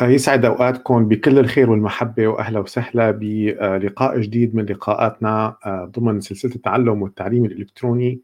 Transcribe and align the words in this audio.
آه، 0.00 0.06
يسعد 0.06 0.44
أوقاتكم 0.44 1.08
بكل 1.08 1.38
الخير 1.38 1.70
والمحبة 1.70 2.28
وأهلا 2.28 2.60
وسهلا 2.60 3.10
بلقاء 3.10 4.20
جديد 4.20 4.54
من 4.54 4.64
لقاءاتنا 4.66 5.56
آه، 5.66 5.84
ضمن 5.84 6.20
سلسلة 6.20 6.54
التعلم 6.54 7.02
والتعليم 7.02 7.44
الإلكتروني 7.44 8.20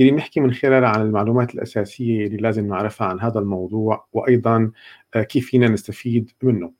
اللي 0.00 0.10
بنحكي 0.10 0.40
من 0.40 0.52
خلالها 0.52 0.88
عن 0.88 1.02
المعلومات 1.02 1.54
الأساسية 1.54 2.26
اللي 2.26 2.36
لازم 2.36 2.68
نعرفها 2.68 3.06
عن 3.06 3.20
هذا 3.20 3.38
الموضوع 3.40 4.06
وأيضا 4.12 4.70
آه، 5.14 5.22
كيف 5.22 5.46
فينا 5.46 5.68
نستفيد 5.68 6.30
منه. 6.42 6.72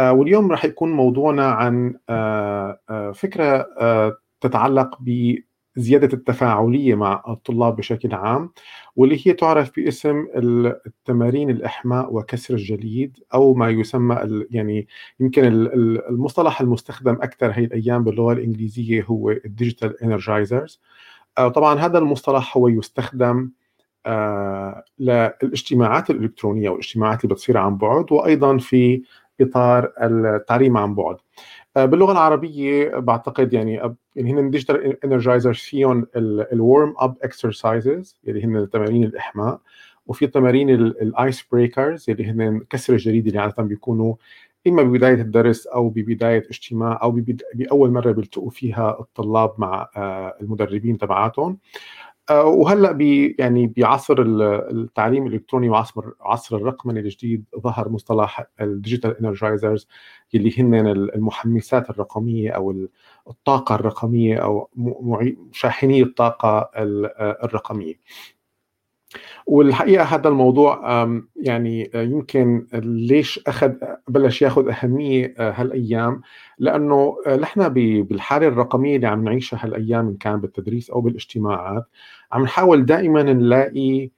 واليوم 0.00 0.50
راح 0.50 0.64
يكون 0.64 0.92
موضوعنا 0.92 1.46
عن 1.46 1.94
فكرة 3.14 3.66
تتعلق 4.40 4.98
ب 5.00 5.36
زيادة 5.76 6.16
التفاعلية 6.16 6.94
مع 6.94 7.22
الطلاب 7.28 7.76
بشكل 7.76 8.14
عام 8.14 8.50
واللي 8.96 9.20
هي 9.26 9.32
تعرف 9.32 9.76
باسم 9.76 10.26
التمارين 10.86 11.50
الإحماء 11.50 12.14
وكسر 12.14 12.54
الجليد 12.54 13.18
أو 13.34 13.54
ما 13.54 13.70
يسمى 13.70 14.46
يعني 14.50 14.86
يمكن 15.20 15.44
المصطلح 15.44 16.60
المستخدم 16.60 17.14
أكثر 17.14 17.50
هي 17.50 17.64
الأيام 17.64 18.04
باللغة 18.04 18.32
الإنجليزية 18.32 19.02
هو 19.02 19.30
ال 19.30 19.39
digital 19.39 20.02
energizers 20.02 20.80
طبعا 21.36 21.78
هذا 21.78 21.98
المصطلح 21.98 22.56
هو 22.56 22.68
يستخدم 22.68 23.50
آه 24.06 24.84
للاجتماعات 24.98 26.10
الإلكترونية 26.10 26.70
والإجتماعات 26.70 27.24
اللي 27.24 27.34
بتصير 27.34 27.58
عن 27.58 27.76
بعد 27.76 28.12
وأيضا 28.12 28.58
في 28.58 29.02
إطار 29.40 29.92
التعليم 30.02 30.76
عن 30.76 30.94
بعد. 30.94 31.14
آه، 31.14 31.20
باللغة 31.76 32.12
العربية 32.12 32.88
بعتقد 32.88 33.52
يعني 33.52 33.74
يعني 34.16 34.32
هن 34.32 34.50
digital 34.50 35.04
energizers 35.04 35.56
فيهم 35.56 36.06
ال 36.16 36.32
warm 36.32 36.94
up 36.98 37.16
exercises 37.22 38.16
اللي 38.28 38.44
هن 38.44 38.70
تمارين 38.70 39.04
الإحماء 39.04 39.60
وفي 40.06 40.26
تمارين 40.26 40.70
ال 40.70 40.89
ice 40.89 41.44
breakers 41.52 42.10
اللي 42.10 42.26
هن 42.26 42.60
كسر 42.70 42.92
الجليد 42.92 43.26
اللي 43.26 43.38
عادة 43.38 43.62
بيكونوا 43.62 44.14
إما 44.66 44.82
ببداية 44.82 45.14
الدرس 45.14 45.66
أو 45.66 45.88
ببداية 45.88 46.46
اجتماع 46.50 46.98
أو 47.02 47.20
بأول 47.54 47.90
مرة 47.90 48.12
بيلتقوا 48.12 48.50
فيها 48.50 49.00
الطلاب 49.00 49.54
مع 49.58 49.88
آه، 49.96 50.36
المدربين 50.40 50.98
تبعاتهم. 50.98 51.50
آه، 51.50 52.09
وهلأ 52.30 52.92
بي 52.92 53.36
يعني 53.38 53.66
بعصر 53.66 54.14
التعليم 54.70 55.26
الإلكتروني 55.26 55.68
وعصر 55.68 56.02
عصر 56.20 56.56
الرقمنه 56.56 57.00
الجديد 57.00 57.44
ظهر 57.60 57.88
مصطلح 57.88 58.46
ال 58.60 58.67
digital 58.67 59.18
energizers 59.18 59.88
اللي 60.34 60.60
هن 60.60 60.74
المحمسات 60.86 61.90
الرقمية 61.90 62.50
أو 62.50 62.74
الطاقة 63.28 63.74
الرقمية 63.74 64.36
أو 64.36 64.68
شاحني 65.52 66.02
الطاقة 66.02 66.70
الرقمية. 67.44 67.94
والحقيقة 69.46 70.04
هذا 70.04 70.28
الموضوع 70.28 70.80
يعني 71.36 71.90
يمكن 71.94 72.66
ليش 72.82 73.40
أخذ 73.46 73.72
بلش 74.08 74.42
ياخذ 74.42 74.68
أهمية 74.68 75.34
آه، 75.38 75.50
هالأيام. 75.50 76.20
لأنه 76.58 77.16
آه، 77.26 77.36
نحن 77.36 77.68
بالحالة 78.02 78.48
الرقمية 78.48 78.96
اللي 78.96 79.06
عم 79.06 79.24
نعيشها 79.24 79.64
هالأيام 79.64 80.08
إن 80.08 80.16
كان 80.16 80.40
بالتدريس 80.40 80.90
أو 80.90 81.00
بالاجتماعات 81.00 81.84
عم 82.32 82.42
نحاول 82.42 82.86
دائما 82.86 83.22
نلاقي 83.22 84.10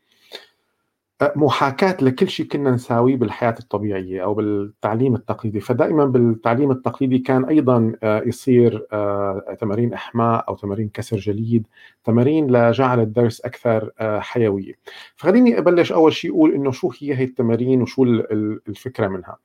محاكاة 1.37 1.97
لكل 2.03 2.29
شيء 2.29 2.47
كنا 2.47 2.71
نساويه 2.71 3.17
بالحياة 3.17 3.55
الطبيعية 3.61 4.25
أو 4.25 4.35
بالتعليم 4.35 5.15
التقليدي. 5.15 5.61
فدائما 5.61 6.05
بالتعليم 6.05 6.71
التقليدي 6.71 7.19
كان 7.19 7.45
أيضا 7.45 7.93
آه، 8.03 8.23
يصير 8.27 8.87
آه، 8.93 9.57
تمارين 9.61 9.95
إحماء 9.95 10.45
أو 10.49 10.55
تمارين 10.57 10.89
كسر 10.89 11.17
جليد 11.17 11.67
تمارين 12.05 12.47
لجعل 12.57 13.01
الدرس 13.01 13.41
أكثر 13.41 13.91
آه، 14.01 14.21
حيوية. 14.21 14.73
فخليني 15.17 15.59
أبلش 15.59 15.93
أول 15.93 16.13
شيء 16.13 16.31
أقول 16.31 16.55
إنه 16.55 16.71
شو 16.71 16.93
هي 17.01 17.15
هي 17.15 17.25
التمارين 17.25 17.83
وشو 17.83 18.05
الفكرة 18.05 19.09
منها. 19.09 19.37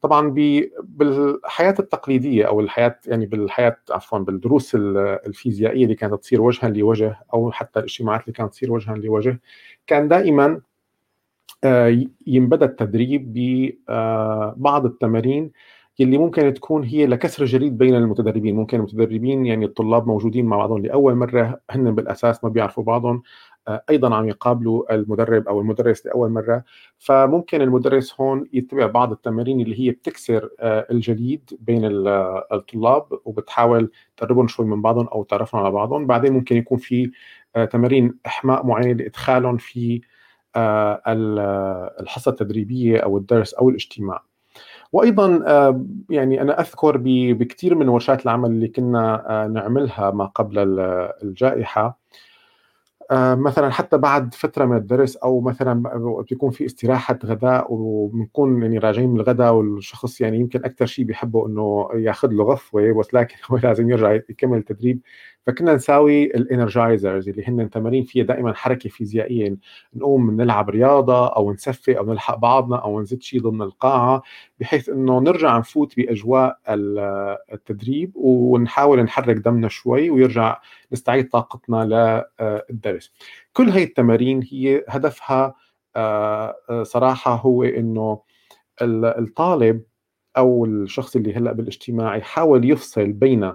طبعا 0.00 0.34
بالحياة 0.82 1.74
التقليدية 1.78 2.44
أو 2.44 2.60
الحياة 2.60 3.00
يعني 3.06 3.26
بالحياة 3.26 3.76
عفوا 3.90 4.18
بالدروس 4.18 4.74
الفيزيائية 4.74 5.84
اللي 5.84 5.94
كانت 5.94 6.14
تصير 6.14 6.42
وجها 6.42 6.68
لوجه 6.68 7.18
أو 7.34 7.52
حتى 7.52 7.78
الاجتماعات 7.78 8.20
اللي 8.20 8.32
كانت 8.32 8.52
تصير 8.52 8.72
وجها 8.72 8.96
لوجه 8.96 9.40
كان 9.86 10.08
دائما 10.08 10.60
آه، 11.64 12.06
ينبدأ 12.26 12.66
التدريب 12.66 13.32
ببعض 13.32 14.84
آه، 14.84 14.88
التمارين 14.88 15.52
اللي 16.00 16.18
ممكن 16.18 16.54
تكون 16.54 16.84
هي 16.84 17.06
لكسر 17.06 17.44
جليد 17.44 17.78
بين 17.78 17.94
المتدربين. 17.94 18.56
ممكن 18.56 18.76
المتدربين 18.76 19.46
يعني 19.46 19.64
الطلاب 19.64 20.06
موجودين 20.06 20.46
مع 20.46 20.56
بعضهم 20.56 20.82
لأول 20.82 21.14
مرة 21.14 21.60
هن 21.70 21.94
بالأساس 21.94 22.44
ما 22.44 22.50
بيعرفوا 22.50 22.84
بعضهم 22.84 23.22
آه، 23.68 23.84
أيضا 23.90 24.14
عم 24.14 24.28
يقابلوا 24.28 24.94
المدرب 24.94 25.48
أو 25.48 25.60
المدرس 25.60 26.06
لأول 26.06 26.30
مرة. 26.30 26.64
فممكن 26.98 27.60
المدرس 27.62 28.20
هون 28.20 28.46
يتبع 28.52 28.86
بعض 28.86 29.12
التمارين 29.12 29.60
اللي 29.60 29.80
هي 29.80 29.90
بتكسر 29.90 30.50
الجليد 30.62 31.50
بين 31.60 31.80
الطلاب 32.52 33.06
وبتحاول 33.24 33.90
تقربهم 34.16 34.48
شوي 34.48 34.66
من 34.66 34.82
بعضهم 34.82 35.06
أو 35.06 35.22
تعرفهم 35.22 35.60
على 35.60 35.70
بعضهم. 35.70 36.06
بعدين 36.06 36.32
ممكن 36.32 36.56
يكون 36.56 36.78
في 36.78 37.10
تمارين 37.70 38.14
إحماء 38.26 38.66
معينة 38.66 38.92
لإدخالهم 38.92 39.56
في 39.56 40.00
الحصة 40.56 42.30
التدريبية 42.30 42.98
أو 42.98 43.18
الدرس 43.18 43.54
أو 43.54 43.68
الاجتماع. 43.68 44.22
وأيضا 44.92 45.42
آه، 45.46 45.86
يعني 46.10 46.42
أنا 46.42 46.60
أذكر 46.60 46.96
بكثير 47.32 47.74
من 47.74 47.88
ورشات 47.88 48.24
العمل 48.24 48.50
اللي 48.50 48.68
كنا 48.68 49.24
آه، 49.44 49.46
نعملها 49.46 50.10
ما 50.10 50.24
قبل 50.24 50.80
الجائحة. 51.22 52.00
مثلا 53.12 53.70
حتى 53.70 53.98
بعد 53.98 54.34
فترة 54.34 54.64
من 54.64 54.76
الدرس 54.76 55.16
أو 55.16 55.40
مثلا 55.40 55.82
بيكون 56.30 56.50
في 56.50 56.66
استراحة 56.66 57.18
غداء 57.24 57.66
وبنكون 57.72 58.62
يعني 58.62 58.78
راجعين 58.78 59.08
من 59.08 59.20
الغداء 59.20 59.52
والشخص 59.52 60.20
يعني 60.20 60.38
يمكن 60.38 60.64
أكثر 60.64 60.86
شيء 60.86 61.04
بيحبه 61.04 61.46
إنه 61.46 61.88
ياخذ 61.94 62.28
له 62.28 62.44
غفوة 62.44 62.92
بس 62.92 63.14
لكن 63.14 63.36
هو 63.50 63.56
لازم 63.56 63.90
يرجع 63.90 64.12
يكمل 64.12 64.58
التدريب. 64.58 65.00
فكنا 65.46 65.74
نساوي 65.74 66.24
الانرجايزرز 66.24 67.28
اللي 67.28 67.48
هن 67.48 67.70
تمارين 67.70 68.04
فيها 68.04 68.24
دائما 68.24 68.54
حركة 68.54 68.90
فيزيائية. 68.90 69.56
نقوم 69.94 70.30
نلعب 70.30 70.70
رياضة 70.70 71.26
أو 71.28 71.52
نسفي 71.52 71.98
أو 71.98 72.12
نلحق 72.12 72.36
بعضنا 72.36 72.76
أو 72.76 73.00
نزيد 73.00 73.22
شيء 73.22 73.40
ضمن 73.40 73.62
القاعة 73.62 74.22
بحيث 74.60 74.88
إنه 74.88 75.20
نرجع 75.20 75.58
نفوت 75.58 75.96
بأجواء 75.96 76.58
التدريب 77.52 78.12
ونحاول 78.16 79.02
نحرك 79.02 79.36
دمنا 79.36 79.68
شوي 79.68 80.10
ويرجع 80.10 80.60
نستعيد 80.92 81.28
طاقتنا 81.28 81.84
للدرس 82.70 83.12
كل 83.52 83.68
هاي 83.68 83.82
التمارين 83.82 84.42
هي 84.52 84.84
هدفها 84.88 85.54
آه، 85.96 86.56
آه، 86.70 86.82
صراحة 86.82 87.34
هو 87.34 87.64
إنه 87.64 88.22
الطالب 88.82 89.82
أو 90.36 90.64
الشخص 90.64 91.16
اللي 91.16 91.34
هلأ 91.34 91.52
بالاجتماع 91.52 92.16
يحاول 92.16 92.70
يفصل 92.70 93.12
بين 93.12 93.52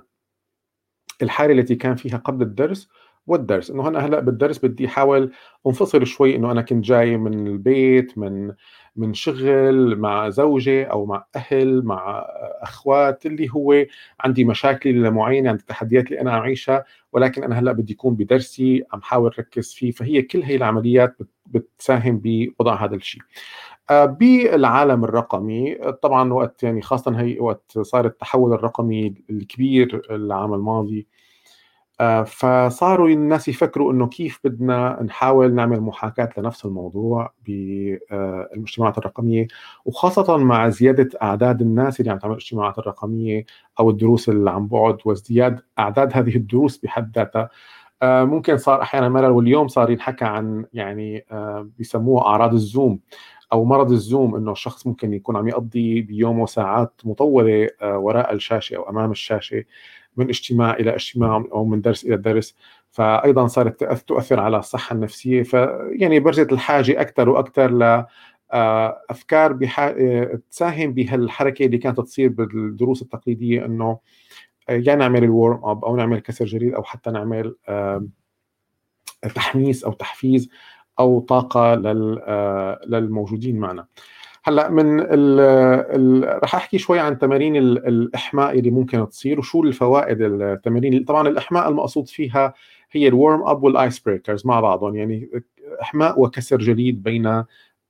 الحالة 1.22 1.54
التي 1.54 1.76
كان 1.76 1.96
فيها 1.96 2.18
قبل 2.18 2.42
الدرس 2.44 2.90
والدرس. 3.28 3.72
إنه 3.72 3.88
أنا 3.88 4.00
هلأ 4.06 4.20
بالدرس 4.20 4.66
بدي 4.66 4.86
أحاول 4.88 5.32
أنفصل 5.68 6.08
شوي 6.08 6.36
إنه 6.36 6.52
أنا 6.52 6.62
كنت 6.62 6.86
جاي 6.86 7.18
من 7.18 7.48
البيت 7.48 8.18
من 8.18 8.52
من 8.96 9.14
شغل 9.14 9.96
مع 10.00 10.30
زوجة 10.30 10.84
أو 10.86 11.06
مع 11.06 11.26
أهل 11.36 11.84
مع 11.86 12.26
أخوات 12.62 13.26
اللي 13.26 13.48
هو 13.52 13.86
عندي 14.20 14.44
مشاكل 14.46 15.12
معينة 15.12 15.50
عندي 15.50 15.64
تحديات 15.68 16.06
اللي 16.08 16.22
أنا 16.22 16.32
أعيشها 16.32 16.86
ولكن 17.14 17.44
أنا 17.44 17.60
هلأ 17.60 17.72
بدي 17.72 17.94
أكون 17.94 18.16
بدرسي 18.16 18.84
عم 18.94 19.02
حاول 19.02 19.40
ركز 19.40 19.74
فيه. 19.74 19.92
فهي 19.92 20.22
كل 20.22 20.42
هي 20.42 20.56
العمليات 20.56 21.18
بتساهم 21.46 22.22
بوضع 22.24 22.86
هذا 22.86 22.96
الشيء. 22.96 23.22
بالعالم 23.90 25.04
الرقمي 25.04 25.76
طبعا 26.02 26.34
وقت 26.34 26.64
يعني 26.64 26.82
خاصه 26.82 27.20
هي 27.22 27.40
وقت 27.40 27.80
صار 27.80 28.06
التحول 28.06 28.54
الرقمي 28.54 29.14
الكبير 29.30 30.02
العام 30.12 30.54
الماضي. 30.54 31.08
آه، 32.02 32.24
فصاروا 32.24 33.10
الناس 33.10 33.48
يفكروا 33.48 33.94
إنه 33.94 34.08
كيف 34.08 34.40
بدنا 34.44 35.04
نحاول 35.04 35.54
نعمل 35.56 35.82
محاكاة 35.82 36.30
لنفس 36.38 36.66
الموضوع 36.66 37.34
بالمجتمعات 37.48 38.98
الرقمية 38.98 39.48
وخاصة 39.86 40.38
مع 40.38 40.70
زيادة 40.70 41.10
أعداد 41.22 41.62
الناس 41.62 42.00
اللي 42.00 42.12
عم 42.12 42.18
تعمل 42.18 42.34
الاجتماعات 42.34 42.80
الرقمية 42.80 43.46
أو 43.80 43.90
الدروس 43.90 44.30
اللي 44.30 44.52
عن 44.52 44.68
بعد 44.68 44.98
وازدياد 45.06 45.62
أعداد 45.80 46.18
هذه 46.18 46.36
الدروس 46.36 46.78
بحد 46.78 47.12
ذاتها. 47.18 47.50
آه، 48.02 48.24
ممكن 48.24 48.58
صار 48.58 48.82
أحيانا 48.82 49.10
ملل 49.10 49.26
واليوم 49.32 49.68
صار 49.68 49.90
ينحكى 49.92 50.26
عن 50.26 50.66
يعني 50.74 51.26
بيسموها 51.78 52.26
أعراض 52.26 52.54
الزوم. 52.54 53.00
أو 53.56 53.66
مرض 53.66 53.92
الزوم 53.92 54.36
إنه 54.36 54.52
الشخص 54.52 54.88
ممكن 54.88 55.14
يكون 55.14 55.36
عم 55.38 55.48
يقضي 55.48 56.02
بيومه 56.02 56.46
ساعات 56.46 57.02
مطولة 57.06 57.70
آه، 57.82 57.98
وراء 57.98 58.34
الشاشة 58.34 58.78
أو 58.78 58.90
أمام 58.90 59.12
الشاشة 59.12 59.64
من 60.18 60.30
اجتماع 60.30 60.74
إلى 60.74 60.96
اجتماع 60.96 61.36
أو 61.52 61.66
من 61.66 61.82
درس 61.82 62.06
إلى 62.06 62.18
درس. 62.18 62.56
فايضا 62.92 63.48
صارت 63.48 63.84
تؤثر 64.08 64.40
على 64.40 64.58
الصحة 64.58 64.94
النفسية. 64.96 65.44
فيعني 65.44 66.20
برزت 66.20 66.54
الحاجة 66.54 67.02
أكثر 67.02 67.30
وأكثر 67.30 67.72
ل 67.72 68.06
آه، 68.54 69.02
أفكار 69.10 69.54
بحا... 69.54 69.90
آه، 69.90 70.40
تساهم 70.52 70.94
بهالحركة 70.94 71.66
اللي 71.66 71.78
كانت 71.78 72.00
تصير 72.02 72.30
بالدروس 72.30 73.02
التقليدية 73.02 73.66
إنه 73.66 74.00
يا 74.70 74.96
نعمل 74.96 75.24
ال 75.24 75.32
warm 75.32 75.66
up 75.66 75.86
أو 75.86 75.96
نعمل 75.96 76.20
كسر 76.20 76.46
جليد 76.46 76.74
أو 76.74 76.84
حتى 76.84 77.12
نعمل 77.12 77.56
تحميس 79.36 79.84
أو 79.84 79.94
تحفيز. 79.94 80.50
أو 81.00 81.20
طاقة 81.20 81.76
للموجودين 82.86 83.60
معنا 83.60 83.86
هلأ 84.44 84.70
من 84.70 85.00
ال 85.00 85.40
ال 85.40 86.44
رح 86.44 86.56
أحكي 86.56 86.78
شوي 86.78 87.00
عن 87.00 87.18
تمارين 87.18 87.56
الإحماء 87.58 88.60
اللي 88.60 88.72
ممكن 88.72 89.10
تصير 89.10 89.40
وشو 89.40 89.64
الفوائد 89.64 90.22
التمارين 90.22 91.04
طبعا 91.04 91.28
الإحماء 91.28 91.70
المقصود 91.70 92.08
فيها 92.08 92.54
هي 92.92 93.08
ال 93.08 93.16
warm 93.16 93.48
up 93.48 93.64
وال 93.64 93.78
ice 93.78 94.00
breakers 94.00 94.46
مع 94.46 94.60
بعضهم 94.60 94.96
يعني 94.96 95.30
إحماء 95.82 96.22
وكسر 96.22 96.58
جليد 96.58 97.04
بين 97.04 97.44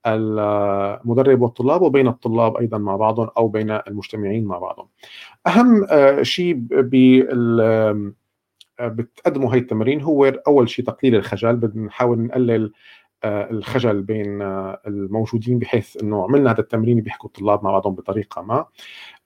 المدرب 0.07 1.42
والطلاب 1.42 1.81
وبين 1.81 2.07
الطلاب 2.07 2.57
أيضا 2.57 2.78
مع 2.78 2.96
بعضهم 2.96 3.30
أو 3.38 3.48
بين 3.48 3.72
المجتمعين 3.72 4.46
مع 4.46 4.57
بعضهم. 4.57 4.88
أهم 5.48 5.86
آه، 5.90 6.22
شيء 6.22 6.54
بال 6.54 8.13
بتقدموا 8.81 9.54
هي 9.54 9.57
التمارين. 9.57 10.01
هو 10.01 10.25
أول 10.25 10.69
شيء 10.69 10.86
تقليل 10.86 11.16
الخجل. 11.16 11.56
بنحاول 11.56 12.19
نقلل 12.19 12.72
آه، 13.24 13.51
الخجل 13.51 14.01
بين 14.01 14.42
آه، 14.42 14.81
الموجودين 14.88 15.60
بحيث 15.60 15.98
إنه 16.04 16.24
عملنا 16.24 16.51
هذا 16.51 16.60
التمرين 16.60 17.01
بيحكوا 17.01 17.30
الطلاب 17.30 17.63
مع 17.63 17.72
بعضهم 17.72 17.95
بطريقة 17.95 18.42
ما. 18.42 18.66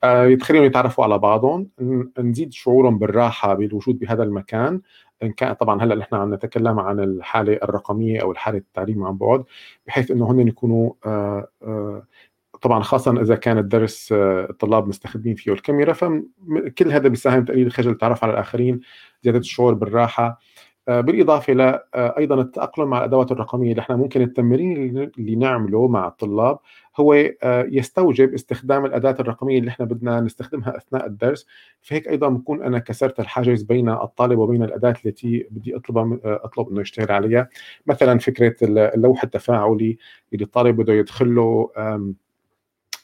يتخليهم 0.06 0.64
يتعرفوا 0.64 1.04
على 1.04 1.18
بعضهم. 1.18 1.70
نزيد 2.20 2.54
شعورهم 2.54 3.00
بالراحة 3.00 3.54
بالوجود 3.54 4.00
بهذا 4.00 4.24
المكان. 4.24 4.82
إن 5.24 5.32
كان 5.32 5.54
طبعا 5.54 5.84
هلأ 5.84 5.96
نحن 5.96 6.16
عم 6.16 6.34
نتكلم 6.34 6.80
عن 6.80 7.00
الحالة 7.00 7.54
الرقمية 7.54 8.22
أو 8.22 8.32
الحالة 8.32 8.58
التعليم 8.58 9.04
عن 9.04 9.18
بعد 9.18 9.44
بحيث 9.88 10.12
إنه 10.12 10.32
هن 10.32 10.48
يكونوا 10.48 10.92
آه، 11.06 11.48
آه، 11.64 12.04
طبعا 12.62 12.84
خاصة 12.84 13.22
إذا 13.22 13.36
كان 13.36 13.58
الدرس 13.58 14.12
آه، 14.12 14.48
الطلاب 14.50 14.88
مستخدمين 14.88 15.36
فيه 15.36 15.52
الكاميرا 15.52 15.94
فكل 15.94 16.92
هذا 16.92 17.08
بيساهم 17.08 17.46
تقليل 17.46 17.68
الخجل 17.68 17.92
التعرف 17.92 18.24
على 18.24 18.34
الآخرين 18.34 18.80
زيادة 19.24 19.40
الشعور 19.40 19.74
بالراحة. 19.74 20.40
آه، 20.88 21.02
بالإضافة 21.02 21.54
إلى 21.54 21.84
آه، 21.96 22.16
أيضا 22.18 22.42
التأقلم 22.42 22.88
مع 22.90 22.98
الأدوات 22.98 23.32
الرقمية 23.32 23.72
اللي 23.72 23.82
إحنا 23.82 23.96
ممكن 23.96 24.22
التمرين 24.22 24.98
اللي 25.18 25.36
نعمله 25.36 25.88
مع 25.88 26.08
الطلاب 26.08 26.60
هو 27.00 27.14
يستوجب 27.72 28.34
استخدام 28.34 28.86
الاداه 28.86 29.16
الرقمية 29.20 29.60
اللي 29.60 29.70
إحنا 29.70 29.86
بدنا 29.86 30.22
نستخدمها 30.22 30.78
أثناء 30.78 31.06
الدرس. 31.06 31.48
فهيك 31.82 32.08
أيضا 32.08 32.30
بكون 32.30 32.64
أنا 32.64 32.80
كسرت 32.80 33.20
الحاجز 33.20 33.64
بين 33.64 33.90
الطالب 33.90 34.40
وبين 34.40 34.64
الأداة 34.64 34.96
التي 35.06 35.48
بدي 35.52 35.76
أطلبها 35.76 36.20
أطلب 36.26 36.70
إنه 36.70 36.82
يشتغل 36.82 37.12
عليها. 37.12 37.50
مثلا 37.88 38.20
فكرة 38.20 38.56
اللوح 38.64 39.24
التفاعلي 39.24 39.98
اللي 40.34 40.46
الطالب 40.46 40.76
بده 40.76 40.94
يدخله 40.94 41.70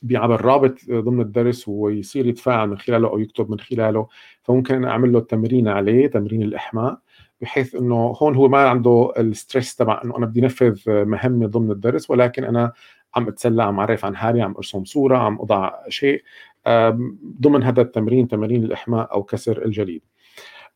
بيعمل 0.06 0.46
رابط 0.46 0.76
ضمن 0.92 1.22
الدرس 1.22 1.68
ويصير 1.68 2.26
يتفاعل 2.26 2.70
من 2.70 2.78
خلاله 2.78 3.08
أو 3.08 3.20
يكتب 3.20 3.52
من 3.52 3.60
خلاله 3.60 4.08
فممكن 4.44 4.76
أنا 4.76 4.90
أعمل 4.90 5.14
له 5.14 5.20
تمرين 5.20 5.68
عليه 5.68 6.08
تمرين 6.08 6.42
الإحماء 6.42 7.00
بحيث 7.42 7.76
إنه 7.76 7.96
هون 8.22 8.36
هو 8.36 8.48
ما 8.48 8.70
عنده 8.70 9.12
الستريس 9.18 9.76
تبع 9.76 10.02
إنه 10.04 10.18
أنا 10.18 10.26
بدي 10.26 10.42
نفذ 10.42 10.80
مهمة 10.88 11.48
ضمن 11.48 11.72
الدرس 11.72 12.10
ولكن 12.10 12.44
أنا 12.44 12.72
عم 13.16 13.28
أتسلى 13.28 13.64
عم 13.64 13.80
أعرف 13.80 14.06
عن 14.06 14.16
حالي 14.16 14.42
عم 14.42 14.54
أرسم 14.58 14.84
صورة 14.86 15.18
عم 15.18 15.42
أضع 15.42 15.72
شيء 15.90 16.24
ضمن 17.42 17.64
هذا 17.64 17.82
التمرين 17.82 18.28
تمارين 18.28 18.64
الإحماء 18.64 19.14
أو 19.14 19.24
كسر 19.24 19.66
الجليد. 19.66 20.02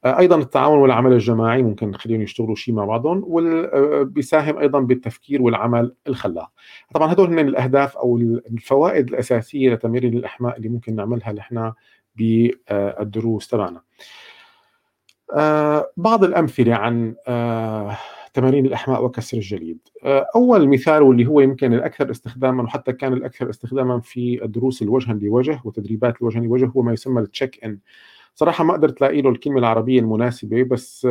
أيضا 0.06 0.36
التعاون 0.36 0.80
والعمل 0.80 1.14
الجماعي 1.14 1.64
ممكن 1.64 1.90
نخليهم 1.90 2.22
يشتغلوا 2.22 2.56
شيء 2.56 2.74
مع 2.74 2.86
بعضهم 2.86 3.24
وبيساهم 3.28 4.58
أيضا 4.58 4.80
بالتفكير 4.80 5.42
والعمل 5.42 5.96
الخلاق. 6.08 6.52
طبعا 6.94 7.14
هدول 7.14 7.30
من 7.30 7.48
الأهداف 7.48 7.98
أو 7.98 8.18
الفوائد 8.18 9.10
الأساسية 9.10 9.74
لتمارين 9.74 10.14
الأحماء 10.14 10.58
اللي 10.58 10.70
ممكن 10.70 10.96
نعملها 10.96 11.32
نحن 11.32 11.74
بالدروس 12.16 13.48
تبعنا. 13.48 13.82
آه، 15.34 15.92
بعض 15.98 16.24
الأمثلة 16.24 16.76
عن 16.76 17.16
آه، 17.28 17.98
تمارين 18.34 18.66
الإحماء 18.66 19.06
وكسر 19.06 19.38
الجليد. 19.38 19.80
آه، 20.06 20.26
أول 20.36 20.68
مثال 20.68 21.02
واللي 21.02 21.26
هو 21.26 21.40
يمكن 21.40 21.74
الأكثر 21.74 22.12
استخداما 22.12 22.64
وحتى 22.64 22.94
كان 22.94 23.14
الأكثر 23.14 23.50
استخداما 23.50 24.00
في 24.00 24.44
الدروس 24.44 24.82
الوجها 24.82 25.14
لوجه 25.14 25.62
وتدريبات 25.64 26.22
الوجه 26.22 26.40
لوجه 26.40 26.66
هو 26.66 26.82
ما 26.82 26.94
يسمى 26.94 27.22
ال 27.22 27.29
check 27.29 27.64
in 27.64 27.80
صراحة 28.40 28.64
ما 28.64 28.74
قدرت 28.74 29.02
لاقي 29.02 29.22
له 29.22 29.30
الكلمة 29.30 29.60
العربية 29.60 30.00
المناسبة 30.00 30.64
بس 30.64 31.08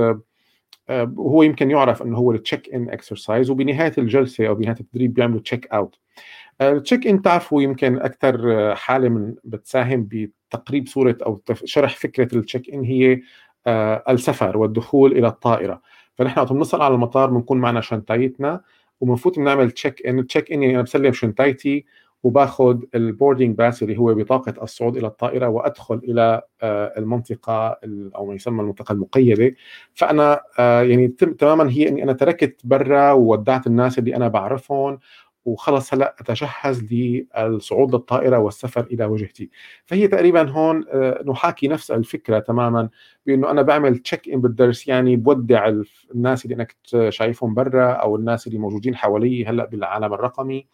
هو 1.19 1.43
يمكن 1.43 1.71
يعرف 1.71 2.03
إنه 2.03 2.17
هو 2.19 2.33
ال 2.33 2.40
check 2.40 2.75
in 2.75 2.91
exercise 2.91 3.51
وبنهاية 3.51 3.93
الجلسة 3.99 4.49
أو 4.49 4.55
بنهاية 4.55 4.81
التدريب 4.81 5.15
بيعملوا 5.15 5.41
check 5.41 5.67
out 5.67 5.99
ال 6.61 6.69
check 6.69 7.07
in 7.07 7.23
تعرفوا 7.23 7.63
يمكن 7.63 7.99
أكثر 7.99 8.75
حالة 8.75 9.09
من 9.09 9.35
بتساهم 9.45 10.09
بتقريب 10.11 10.87
صورة 10.87 11.19
أو 11.27 11.43
شرح 11.65 11.97
فكرة 11.97 12.37
ال 12.37 12.43
check 12.43 12.71
in 12.71 12.85
هي 12.85 13.21
آه، 13.67 14.05
السفر 14.09 14.57
والدخول 14.59 15.13
إلى 15.13 15.29
الطائرة. 15.29 15.83
فنحن 16.15 16.41
وقت 16.41 16.53
بنوصل 16.53 16.83
على 16.83 16.95
المطار 16.95 17.31
بنكون 17.31 17.59
معنا 17.59 17.81
شنطايتنا 17.81 18.61
وبنفوت 19.01 19.39
بنعمل 19.39 19.71
check 19.71 20.07
in 20.07 20.27
check 20.27 20.53
in 20.53 20.63
يعني 20.63 20.75
أنا 20.75 20.83
بسلم 20.83 21.13
شنطايتي 21.13 21.85
وباخذ 22.23 22.81
ال 22.95 23.02
boarding 23.02 23.57
pass 23.57 23.83
اللي 23.83 23.99
هو 23.99 24.15
بطاقة 24.15 24.55
الصعود 24.63 24.97
إلى 24.97 25.07
الطائرة 25.07 25.49
وأدخل 25.49 25.95
إلى 26.05 26.43
آه، 26.63 26.95
المنطقة 26.99 27.79
أو 28.17 28.27
ما 28.27 28.35
يسمى 28.35 28.61
المنطقة 28.61 28.93
المقيدة. 28.93 29.55
فأنا 29.95 30.41
آه، 30.59 30.83
يعني 30.83 31.09
تماما 31.09 31.71
هي 31.71 31.89
إني 31.89 32.03
أنا 32.03 32.13
تركت 32.13 32.61
برا 32.65 33.13
وودعت 33.13 33.67
الناس 33.67 33.99
اللي 33.99 34.17
أنا 34.17 34.29
بعرفهم 34.29 34.99
وخلص 35.45 35.95
هلأ 35.95 36.15
أتجهز 36.21 36.83
للصعود 36.93 37.95
للطائرة 37.95 38.39
والسفر 38.39 38.87
إلى 38.93 39.05
وجهتي. 39.05 39.51
فهي 39.87 40.09
تقريبا 40.09 40.51
هون 40.51 40.85
آه، 40.93 41.25
نحاكي 41.27 41.69
نفس 41.69 41.91
الفكرة 41.91 42.39
تماما 42.39 42.89
بإنه 43.27 43.51
أنا 43.51 43.63
بعمل 43.63 43.99
تشيك 43.99 44.29
ان 44.29 44.41
بالدرس 44.41 44.89
يعني 44.89 45.17
بودع 45.17 45.73
الناس 46.15 46.45
اللي 46.45 46.55
أنا 46.55 46.65
كنت 46.65 47.09
شايفهم 47.09 47.55
برا 47.55 47.93
أو 47.93 48.17
الناس 48.17 48.47
اللي 48.47 48.59
موجودين 48.59 48.97
حوالي 48.97 49.47
هلأ 49.47 49.65
بالعالم 49.65 50.15
الرقمي. 50.15 50.67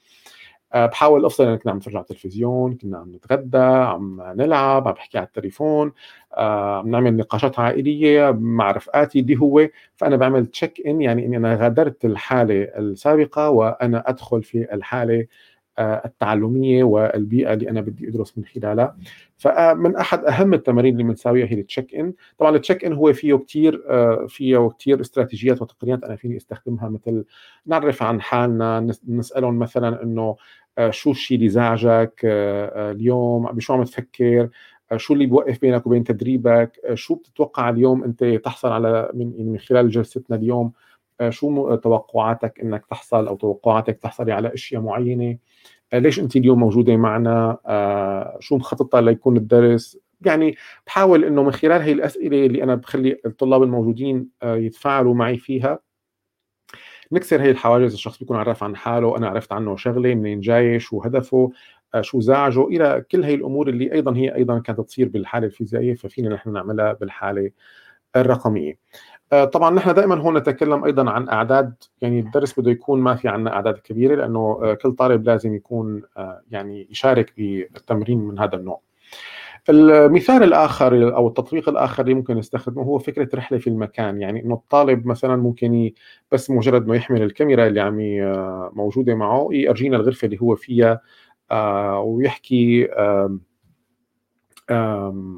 بحاول 0.77 1.25
افصل 1.25 1.57
كنا 1.57 1.73
عم 1.73 1.77
نتفرج 1.79 1.95
على 1.97 2.03
التلفزيون 2.03 2.75
كنا 2.77 2.99
عم 2.99 3.13
نتغدى 3.15 3.59
عم 3.59 4.23
نلعب 4.37 4.89
عم 4.89 4.93
بحكي 4.95 5.19
على 5.19 5.27
التليفون 5.27 5.93
آه، 6.37 6.79
عم 6.79 6.89
نعمل 6.91 7.17
نقاشات 7.17 7.59
عائلية 7.59 8.31
مع 8.41 8.71
رفقاتي 8.71 9.21
اللي 9.21 9.37
هو. 9.37 9.69
فأنا 9.97 10.17
بعمل 10.17 10.47
تشيك 10.47 10.87
ان 10.87 11.01
يعني 11.03 11.27
إني 11.27 11.37
أنا 11.37 11.55
غادرت 11.57 12.05
الحالة 12.05 12.55
السابقة 12.65 13.51
وأنا 13.51 14.05
أدخل 14.11 14.43
في 14.43 14.75
الحالة 14.75 15.15
آه، 15.15 15.27
التعلمية 15.79 16.85
والبيئة 16.85 17.53
اللي 17.53 17.71
أنا 17.71 17.81
بدي 17.81 18.09
أدرس 18.09 18.39
من 18.39 18.45
خلالها. 18.45 18.97
فمن 19.37 19.97
أحد 19.97 20.25
أهم 20.25 20.55
التمارين 20.55 20.93
اللي 20.93 21.05
بنساويها 21.05 21.47
هي 21.47 21.61
التشيك 21.61 21.95
ان 21.95 22.13
طبعا 22.39 22.57
التشيك 22.57 22.85
ان 22.85 22.93
هو 22.93 23.13
فيه 23.13 23.35
كثير 23.35 23.83
فيه 24.29 24.69
كثير 24.79 25.01
استراتيجيات 25.01 25.63
وتقنيات 25.63 26.05
أنا 26.05 26.17
فيني 26.17 26.37
أستخدمها 26.37 26.89
مثل 26.89 27.25
نعرف 27.67 28.03
عن 28.03 28.21
حالنا 28.21 28.97
نسألهم 29.09 29.59
مثلا 29.59 30.03
إنه 30.03 30.37
آه، 30.79 30.91
شو 30.91 31.11
الشيء 31.11 31.37
اللي 31.37 31.49
زعجك 31.49 32.21
آه، 32.25 32.89
آه، 32.89 32.93
اليوم 32.93 33.47
بشو 33.53 33.73
عم 33.73 33.85
تفكر 33.85 34.49
شو 34.97 35.15
اللي 35.15 35.27
بوقف 35.27 35.61
بينك 35.61 35.87
وبين 35.87 36.05
تدريبك 36.05 36.81
شو 36.95 37.15
بتتوقع 37.15 37.71
اليوم 37.71 38.05
أنت 38.05 38.25
تحصل 38.25 38.69
على 38.69 39.11
من 39.15 39.33
يعني 39.37 39.51
من 39.51 39.59
خلال 39.59 39.91
جلستنا 39.91 40.37
اليوم. 40.37 40.73
شو 41.29 41.75
توقعاتك 41.75 42.61
إنك 42.61 42.87
تحصل 42.87 43.27
أو 43.27 43.37
توقعاتك 43.37 43.99
تحصلي 43.99 44.33
على 44.33 44.55
أشياء 44.55 44.83
معينة؟ 44.83 45.39
ليش 45.95 46.21
انت 46.21 46.37
اليوم 46.37 46.61
موجودة 46.61 46.97
معنا؟ 46.97 47.59
شو 48.41 48.57
مخططة 48.57 49.01
ليكون 49.01 49.37
الدرس؟ 49.37 49.99
يعني 50.27 50.57
بحاول 50.87 51.25
إنه 51.25 51.43
من 51.43 51.53
خلال 51.53 51.83
هي 51.83 51.93
الأسئلة 51.93 52.47
اللي 52.47 52.63
أنا 52.63 52.75
بخلي 52.75 53.21
الطلاب 53.27 53.63
الموجودين 53.63 54.29
يتفاعلوا 54.45 55.15
معي 55.15 55.39
فيها 55.39 55.79
نكسر 57.13 57.43
هي 57.43 57.51
الحواجز 57.51 57.93
الشخص 57.93 58.19
بيكون 58.19 58.37
عرف 58.37 58.65
عن 58.65 58.77
حاله 58.77 59.17
أنا 59.17 59.29
عرفت 59.29 59.53
عنه 59.53 59.77
شغلة 59.77 60.15
منين 60.15 60.41
جاي 60.41 60.81
شو 60.81 61.03
هدفه 61.03 61.53
آه، 61.95 62.01
شو 62.01 62.21
زعجه 62.21 62.67
إلى 62.69 63.05
كل 63.11 63.25
هي 63.25 63.35
الأمور 63.35 63.69
اللي 63.69 63.93
أيضا 63.93 64.17
هي 64.17 64.35
أيضا 64.35 64.59
كانت 64.59 64.81
تصير 64.81 65.09
بالحالة 65.09 65.47
الفيزيائية 65.47 65.95
ففينا 65.95 66.35
نحن 66.35 66.53
نعملها 66.53 66.93
بالحالة. 66.93 67.51
الرقمية. 68.17 68.79
آه، 69.33 69.45
طبعا 69.45 69.71
نحن 69.71 69.95
دائما 69.95 70.15
هون 70.21 70.37
نتكلم 70.37 70.85
أيضا 70.85 71.11
عن 71.11 71.29
أعداد. 71.29 71.75
يعني 72.01 72.21
الدرس 72.21 72.61
بده 72.61 72.71
يكون 72.71 73.01
ما 73.01 73.15
في 73.15 73.29
عندنا 73.29 73.55
أعداد 73.55 73.79
كبيرة 73.79 74.15
لأنه 74.15 74.61
آه، 74.63 74.75
كل 74.75 74.93
طالب 74.93 75.25
لازم 75.25 75.55
يكون 75.55 76.03
يعني 76.51 76.89
يشارك 76.91 77.33
بالتمرين 77.37 78.19
من 78.19 78.39
هذا 78.39 78.57
النوع. 78.57 78.81
المثال 79.69 80.43
الآخر 80.43 81.17
أو 81.17 81.29
التطبيق 81.29 81.69
الآخر 81.69 82.03
اللي 82.03 82.15
ممكن 82.15 82.37
نستخدمه 82.37 82.83
هو 82.83 82.99
فكرة 82.99 83.29
رحلة 83.35 83.59
في 83.59 83.67
المكان. 83.71 84.21
يعني 84.21 84.45
إنه 84.45 84.55
الطالب 84.55 85.07
مثلا 85.07 85.37
ممكن 85.37 85.91
بس 86.33 86.51
مجرد 86.51 86.87
ما 86.87 86.97
يحمل 86.97 87.23
الكاميرا 87.23 87.67
اللي 87.67 87.81
عم 87.81 87.97
موجودة 88.77 89.15
معه 89.15 89.49
يرجينا 89.53 89.97
الغرفة 89.97 90.27
اللي 90.27 90.39
هو 90.43 90.55
فيها 90.57 91.01
آه، 91.51 92.01
ويحكي 92.01 92.89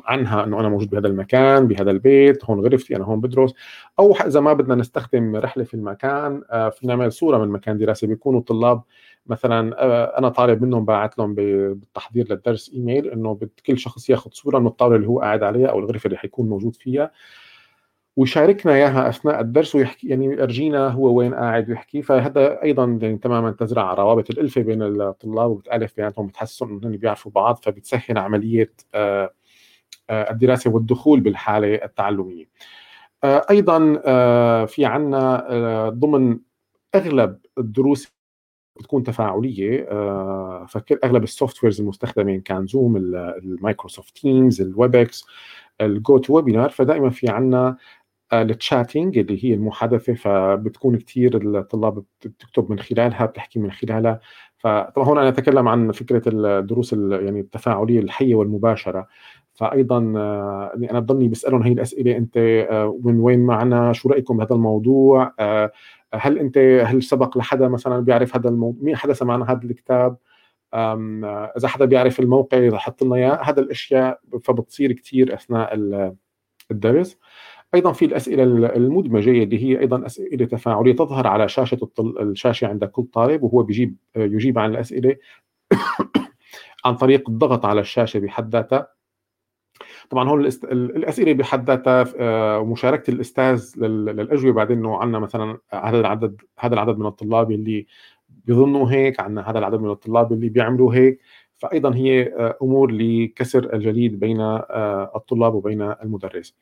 عنها 0.04 0.45
إنه 0.45 0.61
أنا 0.61 0.68
موجود 0.68 0.90
بهذا 0.90 1.06
المكان 1.09 1.66
بهذا 1.68 1.90
البيت 1.90 2.45
هون 2.45 2.61
غرفتي 2.61 2.97
أنا 2.97 3.04
هون 3.04 3.21
بدرس. 3.21 3.54
أو 3.99 4.12
إذا 4.12 4.40
ما 4.40 4.52
بدنا 4.52 4.75
نستخدم 4.75 5.37
رحلة 5.37 5.64
في 5.64 5.75
المكان 5.75 6.42
آه، 6.50 6.68
فينا 6.68 6.95
نعمل 6.95 7.12
صورة 7.12 7.38
من 7.38 7.49
مكان 7.49 7.78
دراسي 7.78 8.06
بيكونوا 8.06 8.40
الطلاب 8.40 8.83
مثلا 9.26 9.83
آه، 9.85 10.18
أنا 10.18 10.28
طالب 10.28 10.62
منهم 10.62 10.85
باعت 10.85 11.18
لهم 11.18 11.35
بالتحضير 11.35 12.26
للدرس 12.30 12.71
إيميل 12.75 13.09
إنه 13.09 13.38
كل 13.66 13.78
شخص 13.78 14.11
ياخذ 14.11 14.30
صورة 14.33 14.59
من 14.59 14.66
الطاولة 14.66 14.97
اللي 14.97 15.09
هو 15.09 15.21
قاعد 15.21 15.42
عليها 15.42 15.66
أو 15.68 15.78
الغرفة 15.78 16.06
اللي 16.06 16.18
حيكون 16.18 16.49
موجود 16.49 16.75
فيها. 16.76 17.11
ويشاركنا 18.16 18.75
إياها 18.75 19.08
أثناء 19.08 19.40
الدرس 19.40 19.75
ويحكي 19.75 20.08
يعني 20.08 20.25
يرجينا 20.25 20.88
هو 20.88 21.18
وين 21.18 21.35
قاعد 21.35 21.70
ويحكي 21.70 22.02
فهذا 22.02 22.62
أيضا 22.62 22.99
يعني 23.02 23.18
تماما 23.18 23.50
تزرع 23.50 23.94
روابط 23.94 24.30
الألفة 24.30 24.62
بين 24.62 24.82
الطلاب 24.82 25.50
وبتألف 25.50 25.96
بيناتهم 25.96 26.26
بتحسسهم 26.26 26.68
إنهم 26.78 26.96
بيعرفوا 26.96 27.32
بعض 27.32 27.56
فبتسهل 27.62 28.18
عملية 28.18 28.73
آه، 28.94 29.32
آه، 30.11 30.30
الدراسة 30.30 30.70
والدخول 30.70 31.20
بالحالة 31.20 31.75
التعلمية. 31.75 32.44
آه، 33.25 33.46
أيضا 33.50 33.78
في 34.66 34.85
عندنا 34.85 35.88
ضمن 35.88 36.38
أغلب 36.94 37.38
الدروس 37.58 38.16
بتكون 38.76 39.02
تفاعلية 39.02 39.85
فكر 40.64 40.99
أغلب 41.04 41.23
ال 41.23 41.64
softwares 41.64 41.80
المستخدمه 41.80 42.37
كان 42.38 42.66
Zoom 42.66 42.97
ال 42.97 43.09
Microsoft 43.09 44.18
Teams 44.18 44.61
ال 44.61 44.72
Webex 44.72 45.26
ال 45.80 46.18
GoTo 46.18 46.37
Webinar 46.37 46.71
فدائما 46.70 47.11
في 47.11 47.28
عندنا 47.28 47.76
ال 48.33 48.42
chatting 48.42 49.18
اللي 49.18 49.45
هي 49.45 49.54
المحادثة 49.54 50.14
فبتكون 50.14 50.99
كثير 50.99 51.59
الطلاب 51.59 52.04
بتكتب 52.25 52.71
من 52.71 52.78
خلالها 52.78 53.26
بتحكي 53.26 53.59
من 53.59 53.71
خلالها. 53.73 54.21
فطبعا 54.59 55.06
هون 55.06 55.18
أنا 55.18 55.28
أتكلم 55.28 55.68
عن 55.68 55.92
فكرة 55.92 56.23
الدروس 56.26 56.92
يعني 56.92 57.40
التفاعلية 57.40 58.00
الحية 58.00 58.35
والمباشرة. 58.35 59.06
فايضا 59.56 60.12
آه، 60.16 60.71
يعني 60.75 60.90
أنا 60.90 61.00
بضلني 61.00 61.28
بسألهم 61.28 61.62
هي 61.62 61.73
الأسئلة 61.73 62.16
أنت 62.16 62.37
آه، 62.37 63.00
من 63.04 63.21
وين 63.21 63.40
معنا؟ 63.47 63.92
شو 63.92 64.09
رأيكم 64.09 64.37
بهذا 64.37 64.54
الموضوع؟ 64.54 65.35
آه، 65.40 65.73
هل 66.14 66.38
أنت 66.38 66.59
هل 66.59 67.02
سبق 67.02 67.38
لحدا 67.38 67.68
مثلا 67.68 68.00
بيعرف 68.00 68.37
هذا 68.37 68.49
الموضوع 68.49 68.83
مين 68.83 68.97
حدا 68.97 69.12
سمعنا 69.12 69.50
هذا 69.50 69.61
الكتاب؟ 69.64 70.16
إذا 71.56 71.68
حدا 71.68 71.85
بيعرف 71.85 72.21
الموقع 72.21 72.59
يحط 72.59 73.02
لنا 73.02 73.16
إياه. 73.16 73.40
هذا 73.42 73.61
الأشياء 73.61 74.21
فبتصير 74.45 74.92
كثير 74.92 75.35
أثناء 75.35 75.75
الدرس. 76.71 77.18
أيضا 77.76 77.92
في 77.92 78.04
الأسئلة 78.04 78.42
المدمجة 78.76 79.30
اللي 79.30 79.64
هي 79.64 79.80
أيضا 79.80 80.06
أسئلة 80.06 80.47
تفاعلية 80.47 80.92
تظهر 80.92 81.26
على 81.26 81.49
شاشة 81.49 81.78
الطل... 81.83 82.14
الشاشة 82.21 82.66
عند 82.66 82.85
كل 82.85 83.04
طالب 83.04 83.42
وهو 83.42 83.62
بيجيب 83.62 83.97
يجيب 84.16 84.59
عن 84.59 84.71
الأسئلة 84.71 85.16
عن 86.85 86.97
طريق 86.97 87.30
الضغط 87.30 87.66
على 87.66 87.80
الشاشة 87.80 88.21
بحد 88.21 88.52
ذاتها. 88.52 88.88
طبعا 90.11 90.28
هون 90.28 90.40
الأسئلة 90.73 91.33
بحد 91.33 91.71
ذاتها 91.71 92.04
آه، 92.18 92.59
ومشاركة 92.61 93.11
الأستاذ 93.11 93.73
للأجوبة 93.76 94.52
بعدين 94.52 94.78
إنه 94.78 94.97
عندنا 94.97 95.18
مثلا 95.18 95.59
هذا 95.73 96.00
العدد 96.00 96.40
هذا 96.59 96.75
العدد 96.75 96.99
من 96.99 97.06
الطلاب 97.06 97.50
اللي 97.50 97.87
بيظنوا 98.28 98.90
هيك 98.90 99.21
عندنا 99.21 99.50
هذا 99.50 99.59
العدد 99.59 99.80
من 99.80 99.90
الطلاب 99.90 100.33
اللي 100.33 100.49
بيعملوا 100.49 100.95
هيك. 100.95 101.21
فايضا 101.56 101.95
هي 101.95 102.23
آه، 102.23 102.59
أمور 102.62 102.90
لكسر 102.90 103.75
الجليد 103.75 104.21
بين 104.21 104.40
آه، 104.40 105.12
الطلاب 105.16 105.54
وبين 105.54 105.83
المدرس. 105.83 106.54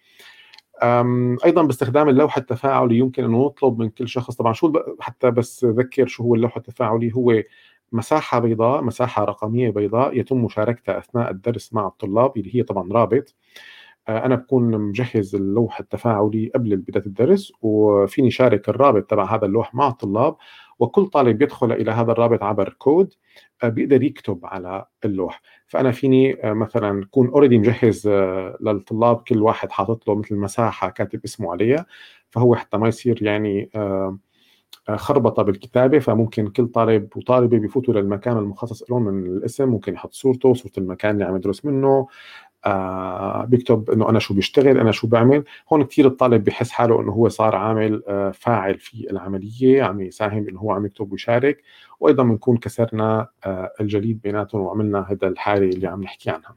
أيضا 1.44 1.62
باستخدام 1.62 2.08
اللوح 2.08 2.36
التفاعلي 2.36 2.98
يمكن 2.98 3.24
انه 3.24 3.44
نطلب 3.46 3.78
من 3.78 3.90
كل 3.90 4.08
شخص. 4.08 4.36
طبعا 4.36 4.52
شو 4.52 4.72
حتى 5.00 5.30
بس 5.30 5.64
ذكر 5.64 6.06
شو 6.06 6.22
هو 6.22 6.34
اللوح 6.34 6.56
التفاعلي. 6.56 7.12
هو 7.14 7.42
مساحة 7.92 8.38
بيضاء 8.38 8.82
مساحة 8.82 9.24
رقمية 9.24 9.70
بيضاء 9.70 10.18
يتم 10.18 10.44
مشاركتها 10.44 10.98
أثناء 10.98 11.30
الدرس 11.30 11.74
مع 11.74 11.86
الطلاب 11.86 12.36
اللي 12.36 12.56
هي 12.56 12.62
طبعا 12.62 12.92
رابط. 12.92 13.34
آه، 14.08 14.26
أنا 14.26 14.34
بكون 14.34 14.78
مجهز 14.78 15.34
اللوح 15.34 15.80
التفاعلي 15.80 16.50
قبل 16.54 16.76
بداية 16.76 17.06
الدرس 17.06 17.52
وفيني 17.62 18.30
شارك 18.30 18.68
الرابط 18.68 19.10
تبع 19.10 19.34
هذا 19.36 19.46
اللوح 19.46 19.74
مع 19.74 19.88
الطلاب. 19.88 20.36
وكل 20.78 21.06
طالب 21.06 21.42
يدخل 21.42 21.72
إلى 21.72 21.90
هذا 21.90 22.12
الرابط 22.12 22.42
عبر 22.42 22.72
كود 22.78 23.14
آه، 23.62 23.68
بيقدر 23.68 24.02
يكتب 24.02 24.40
على 24.44 24.86
اللوح. 25.04 25.42
فأنا 25.66 25.92
فيني 25.92 26.48
آه، 26.50 26.52
مثلا 26.52 27.06
كون 27.10 27.28
already 27.28 27.58
مجهز 27.58 28.08
للطلاب 28.60 29.16
كل 29.16 29.42
واحد 29.42 29.70
حاطط 29.70 30.08
له 30.08 30.14
مثل 30.14 30.36
مساحة 30.36 30.90
كاتب 30.90 31.20
اسمه 31.24 31.52
عليها 31.52 31.86
فهو 32.30 32.56
حتى 32.56 32.76
ما 32.76 32.88
يصير 32.88 33.22
يعني 33.22 33.70
خربطة 34.94 35.42
بالكتابة. 35.42 35.98
فممكن 35.98 36.48
كل 36.48 36.66
طالب 36.66 37.16
وطالبة 37.16 37.58
بيفوتوا 37.58 37.94
للمكان 37.94 38.38
المخصص 38.38 38.90
لهم 38.90 39.04
من 39.04 39.26
الاسم 39.26 39.68
ممكن 39.68 39.94
يحط 39.94 40.12
صورته 40.12 40.54
صورة 40.54 40.72
المكان 40.78 41.10
اللي 41.10 41.24
عم 41.24 41.36
يدرس 41.36 41.64
منه 41.64 42.06
آه 42.66 43.44
بيكتب 43.44 43.90
إنه 43.90 44.08
أنا 44.08 44.18
شو 44.18 44.34
بيشتغل 44.34 44.78
أنا 44.78 44.92
شو 44.92 45.06
بعمل. 45.06 45.44
هون 45.72 45.84
كثير 45.84 46.06
الطالب 46.06 46.44
بحس 46.44 46.70
حاله 46.70 47.00
إنه 47.00 47.12
هو 47.12 47.28
صار 47.28 47.56
عامل 47.56 48.02
آه 48.08 48.30
فاعل 48.30 48.78
في 48.78 49.10
العملية 49.10 49.82
عم 49.82 50.00
يساهم 50.00 50.48
إنه 50.48 50.60
هو 50.60 50.72
عم 50.72 50.86
يكتب 50.86 51.12
ويشارك. 51.12 51.62
وأيضا 52.00 52.22
بنكون 52.22 52.56
كسرنا 52.56 53.28
آه 53.44 53.72
الجليد 53.80 54.20
بيناتهم 54.22 54.60
وعملنا 54.60 55.06
هذا 55.10 55.28
الحالة 55.28 55.68
اللي 55.68 55.86
عم 55.86 56.02
نحكي 56.02 56.30
عنها. 56.30 56.56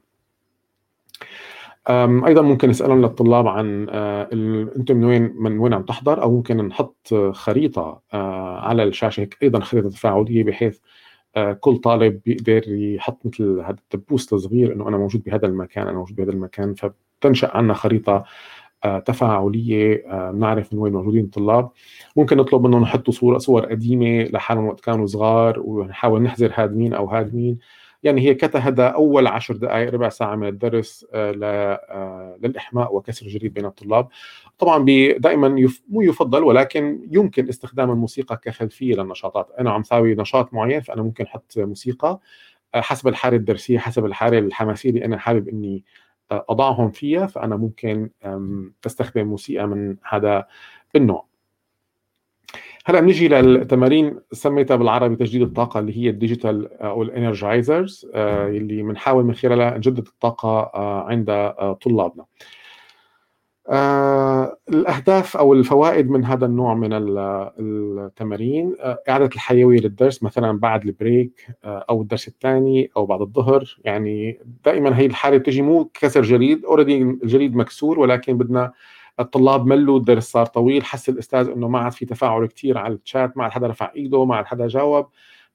أيضا 2.26 2.42
ممكن 2.42 2.68
نسألهم 2.68 3.02
للطلاب 3.02 3.46
عن 3.46 3.88
أنتم 4.76 4.96
من 4.96 5.04
وين 5.04 5.34
من 5.36 5.58
وين 5.58 5.74
عم 5.74 5.82
تحضر؟ 5.82 6.22
أو 6.22 6.30
ممكن 6.30 6.56
نحط 6.56 7.14
خريطة 7.32 8.02
على 8.62 8.82
الشاشة 8.82 9.20
هيك 9.20 9.38
أيضا 9.42 9.60
خريطة 9.60 9.88
تفاعلية 9.88 10.44
بحيث 10.44 10.78
كل 11.60 11.76
طالب 11.76 12.20
بيقدر 12.24 12.62
يحط 12.68 13.26
مثل 13.26 13.60
هذا 13.60 13.76
الدبوس 13.94 14.32
الصغير 14.32 14.72
إنه 14.72 14.88
أنا 14.88 14.96
موجود 14.96 15.22
بهذا 15.22 15.46
المكان 15.46 15.88
أنا 15.88 15.98
موجود 15.98 16.16
بهذا 16.16 16.30
المكان 16.30 16.74
فبتنشأ 16.74 17.56
عنا 17.56 17.74
خريطة 17.74 18.24
تفاعلية 19.06 20.04
بنعرف 20.30 20.72
من 20.72 20.78
وين 20.78 20.92
موجودين 20.92 21.24
الطلاب. 21.24 21.70
ممكن 22.16 22.36
نطلب 22.36 22.66
منهم 22.66 22.82
يحطوا 22.82 23.12
صور 23.12 23.38
صور 23.38 23.66
قديمة 23.66 24.22
لحالهم 24.22 24.66
وقت 24.66 24.80
كانوا 24.80 25.06
صغار 25.06 25.60
ونحاول 25.60 26.22
نحذر 26.22 26.52
هاد 26.54 26.76
مين 26.76 26.94
أو 26.94 27.06
هاد 27.06 27.34
مين. 27.34 27.58
يعني 28.02 28.20
هي 28.20 28.34
كتهدي 28.34 28.82
أول 28.82 29.26
عشر 29.26 29.56
دقائق 29.56 29.90
ربع 29.90 30.08
ساعة 30.08 30.36
من 30.36 30.48
الدرس 30.48 31.06
آه، 31.14 31.32
آه، 31.42 32.38
للإحماء 32.42 32.94
وكسر 32.96 33.26
الجليد 33.26 33.54
بين 33.54 33.66
الطلاب. 33.66 34.08
طبعا 34.58 34.84
دائما. 35.18 35.68
مو 35.88 36.02
يفضل 36.02 36.44
ولكن 36.44 37.08
يمكن 37.10 37.48
استخدام 37.48 37.90
الموسيقى 37.90 38.36
كخلفية 38.36 38.94
للنشاطات. 38.94 39.50
أنا 39.60 39.70
عم 39.70 39.82
ساوي 39.82 40.14
نشاط 40.14 40.54
معين 40.54 40.80
فأنا 40.80 41.02
ممكن 41.02 41.24
أحط 41.24 41.52
موسيقى 41.58 42.20
آه، 42.74 42.80
حسب 42.80 43.08
الحالة 43.08 43.36
الدرسية 43.36 43.78
حسب 43.78 44.04
الحالة 44.04 44.38
الحماسية 44.38 44.90
اللي 44.90 45.04
أنا 45.04 45.18
حابب 45.18 45.48
إني 45.48 45.84
أضعهم 46.30 46.90
فيها. 46.90 47.26
فأنا 47.26 47.56
ممكن 47.56 48.10
أستخدم 48.86 49.26
موسيقى 49.26 49.66
من 49.66 49.96
هذا 50.10 50.46
النوع. 50.96 51.27
هلا 52.88 53.00
بنيجي 53.00 53.28
للتمارين 53.28 54.20
سميتها 54.32 54.76
بالعربي 54.76 55.16
تجديد 55.16 55.42
الطاقة 55.42 55.80
اللي 55.80 55.96
هي 55.96 56.10
ال 56.10 56.18
digital 56.18 56.72
أو 56.82 57.02
ال 57.02 57.12
energizers 57.12 58.10
اللي 58.14 58.82
بنحاول 58.82 59.24
من 59.24 59.34
خلالها 59.34 59.76
نجدد 59.78 60.06
الطاقة 60.06 60.48
آه، 60.48 61.04
عند 61.08 61.30
آه، 61.30 61.78
طلابنا. 61.84 62.24
آه، 63.68 64.56
الأهداف 64.68 65.36
أو 65.36 65.52
الفوائد 65.52 66.10
من 66.10 66.24
هذا 66.24 66.46
النوع 66.46 66.74
من 66.74 66.90
التمارين 67.60 68.76
إعادة 69.08 69.26
الحيوية 69.26 69.80
للدرس 69.80 70.22
مثلا 70.22 70.58
بعد 70.58 70.84
ال 70.84 70.94
break 70.94 71.46
أو 71.64 72.02
الدرس 72.02 72.28
الثاني 72.28 72.90
أو 72.96 73.06
بعد 73.06 73.20
الظهر 73.20 73.76
يعني 73.84 74.40
دائما 74.64 74.98
هي 74.98 75.06
الحالة 75.06 75.36
بتجي 75.36 75.62
مو 75.62 75.84
كسر 75.94 76.22
جليد 76.22 76.64
already 76.64 77.02
الجليد 77.02 77.56
مكسور 77.56 77.98
ولكن 77.98 78.38
بدنا 78.38 78.72
الطلاب 79.20 79.66
ملوا 79.66 79.98
الدرس 79.98 80.30
صار 80.30 80.46
طويل 80.46 80.84
حس 80.84 81.08
الأستاذ 81.08 81.48
إنه 81.48 81.68
ما 81.68 81.78
عاد 81.78 81.92
في 81.92 82.04
تفاعل 82.04 82.46
كثير 82.46 82.78
على 82.78 82.94
الشات 82.94 83.36
ما 83.36 83.44
عاد 83.44 83.52
حدا 83.52 83.66
رفع 83.66 83.92
إيده 83.96 84.24
ما 84.24 84.36
عاد 84.36 84.46
حدا 84.46 84.66
جاوب 84.66 85.06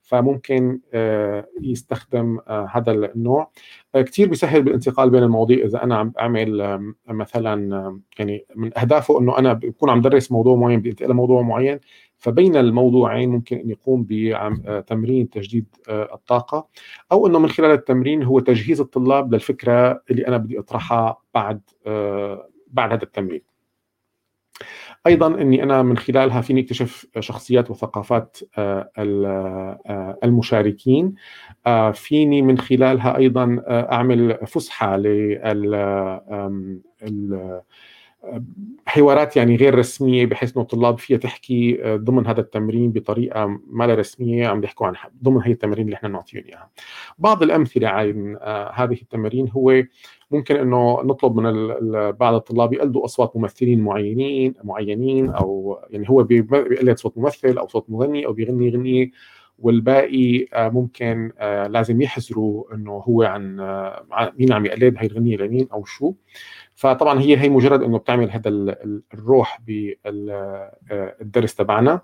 فممكن 0.04 0.80
آه، 0.94 1.48
يستخدم 1.62 2.40
آه، 2.48 2.68
هذا 2.72 2.92
النوع. 2.92 3.52
آه، 3.96 4.02
كثير 4.02 4.28
بيسهل 4.30 4.64
بالانتقال 4.64 5.10
بين 5.10 5.24
المواضيع. 5.24 5.66
إذا 5.66 5.84
أنا 5.84 5.96
عم 5.98 6.14
اعمل 6.20 6.80
مثلا 7.08 8.00
يعني 8.20 8.46
من 8.56 8.78
أهدافه 8.78 9.20
إنه 9.20 9.38
أنا 9.38 9.54
بكون 9.54 9.90
عم 9.90 10.02
درس 10.02 10.32
موضوع 10.32 10.56
معين 10.56 10.80
بدي 10.80 10.90
أنتقل 10.90 11.10
لموضوع 11.10 11.42
معين 11.42 11.80
فبين 12.18 12.56
الموضوعين 12.56 13.30
ممكن 13.30 13.58
ان 13.58 13.70
يقوم 13.70 14.06
بتمرين 14.10 15.30
تجديد 15.30 15.66
الطاقة 15.90 16.68
أو 17.12 17.28
إنه 17.28 17.40
من 17.40 17.50
خلال 17.50 17.72
التمرين 17.72 18.24
هو 18.24 18.40
تجهيز 18.40 18.82
الطلاب 18.82 19.34
للفكرة 19.34 20.04
اللي 20.12 20.28
أنا 20.28 20.38
بدي 20.38 20.60
أطرحها 20.60 21.18
بعد 21.34 21.62
بعد 22.68 22.92
هذا 22.92 23.04
التمرين. 23.04 23.53
أيضا 25.08 25.28
إني 25.28 25.64
أنا 25.64 25.84
من 25.84 25.98
خلالها 25.98 26.42
فيني 26.42 26.62
أكتشف 26.62 27.06
شخصيات 27.20 27.72
وثقافات 27.72 28.38
آه، 28.58 28.90
آه، 28.98 30.18
المشاركين. 30.24 31.14
آه، 31.68 31.92
فيني 31.92 32.42
من 32.42 32.58
خلالها 32.58 33.18
أيضا 33.18 33.64
أعمل 33.68 34.38
فسحة 34.48 34.98
لل 34.98 35.76
حوارات 38.88 39.38
يعني 39.38 39.56
غير 39.56 39.76
رسمية 39.78 40.26
بحيث 40.26 40.54
إنه 40.54 40.62
الطلاب 40.62 41.00
فيها 41.00 41.18
تحكي 41.18 41.80
ضمن 41.86 42.28
هذا 42.28 42.42
التمرين 42.42 42.92
بطريقة 42.92 43.60
ما 43.68 43.86
رسمية 43.86 44.48
عم 44.48 44.62
بيحكوا 44.62 44.88
عن 44.88 44.94
ضمن 45.24 45.42
هي 45.42 45.52
التمارين 45.52 45.86
اللي 45.86 45.96
إحنا 45.96 46.10
بنعطيهم 46.10 46.44
إياها. 46.50 46.70
بعض 47.20 47.44
الأمثلة 47.44 47.88
عن 47.88 48.38
هذه 48.74 48.98
التمارين 49.02 49.50
هو 49.50 49.84
ممكن 50.32 50.56
إنه 50.56 51.02
نطلب 51.04 51.36
من 51.36 51.68
بعض 52.12 52.34
الطلاب 52.34 52.74
يقلدوا 52.74 53.06
أصوات 53.06 53.36
ممثلين 53.36 53.80
معينين 53.80 54.54
معينين 54.64 55.30
أو 55.30 55.80
يعني 55.90 56.10
هو 56.10 56.24
بيقلد 56.24 56.98
صوت 56.98 57.18
ممثل 57.18 57.58
أو 57.58 57.68
صوت 57.68 57.90
مغني 57.90 58.26
أو 58.26 58.34
بيغني 58.34 58.70
غنيه 58.70 59.12
والباقي 59.60 60.46
آه، 60.54 60.70
ممكن 60.70 61.32
آه، 61.40 61.68
لازم 61.68 62.02
يحذروا 62.02 62.76
إنه 62.76 62.92
هو 62.92 63.24
عن 63.24 63.60
آه، 63.60 64.34
مين 64.40 64.54
عم 64.54 64.66
يقلد 64.66 64.96
هي 64.98 65.08
الغنية 65.08 65.38
لمين 65.38 65.68
أو 65.74 65.86
شو 65.86 66.14
فطبعا 66.76 67.20
هي 67.20 67.38
هي 67.38 67.50
مجرد 67.50 67.84
إنه 67.84 67.98
بتعمل 67.98 68.32
هذا 68.32 68.50
الروح 69.14 69.62
بالدرس 69.68 71.56
تبعنا. 71.56 72.02